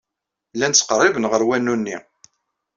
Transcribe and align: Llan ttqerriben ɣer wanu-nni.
Llan 0.55 0.73
ttqerriben 0.73 1.29
ɣer 1.31 1.41
wanu-nni. 1.47 1.97